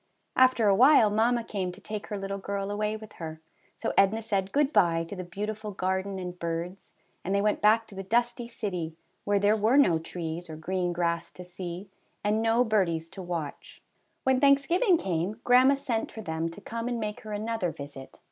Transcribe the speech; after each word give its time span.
After 0.35 0.67
a 0.67 0.73
while 0.73 1.11
mamma 1.11 1.43
came 1.43 1.71
to 1.73 1.79
take 1.79 2.07
her 2.07 2.17
little 2.17 2.39
girl 2.39 2.71
away 2.71 2.97
with 2.97 3.13
her. 3.21 3.39
So 3.77 3.93
Edna 3.95 4.23
said 4.23 4.51
good 4.51 4.73
by 4.73 5.03
to 5.03 5.15
the 5.15 5.23
beautiful 5.23 5.69
garden 5.69 6.17
and 6.17 6.39
birds, 6.39 6.93
and 7.23 7.35
they 7.35 7.41
went 7.43 7.61
back 7.61 7.85
to 7.85 7.93
the 7.93 8.01
dusty 8.01 8.47
city, 8.47 8.95
where 9.25 9.37
there 9.37 9.55
were 9.55 9.77
no 9.77 9.99
trees 9.99 10.49
or 10.49 10.55
green 10.55 10.91
grass 10.91 11.31
to 11.33 11.43
see, 11.43 11.87
and 12.23 12.41
no 12.41 12.63
birdies 12.63 13.09
to 13.09 13.21
watch. 13.21 13.83
170 14.23 14.23
"ALL'S 14.23 14.23
GONE." 14.23 14.23
When 14.23 14.41
Thanksgiving 14.41 14.97
came, 14.97 15.39
grandma 15.43 15.75
sent 15.75 16.11
for 16.11 16.21
them 16.21 16.49
to 16.49 16.61
come 16.61 16.87
and 16.87 16.99
make 16.99 17.19
her 17.19 17.31
another 17.31 17.69
visit. 17.71 18.17